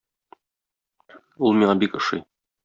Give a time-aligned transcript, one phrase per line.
[1.49, 2.25] Ул миңа бик ошый.